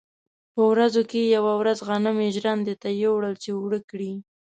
[0.53, 4.11] په ورځو کې یوه ورځ غنم یې ژرندې ته یووړل چې اوړه کړي.